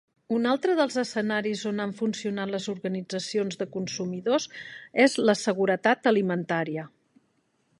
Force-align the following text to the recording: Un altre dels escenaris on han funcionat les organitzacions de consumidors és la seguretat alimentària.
Un 0.35 0.45
altre 0.51 0.75
dels 0.77 0.95
escenaris 1.01 1.59
on 1.71 1.83
han 1.83 1.91
funcionat 1.99 2.53
les 2.53 2.65
organitzacions 2.73 3.59
de 3.59 3.67
consumidors 3.75 4.49
és 5.05 5.19
la 5.31 5.37
seguretat 5.43 6.11
alimentària. 6.15 6.89